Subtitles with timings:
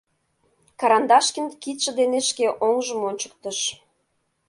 [0.79, 3.59] —Карандашкин кидше дене шке оҥжым ончыктыш.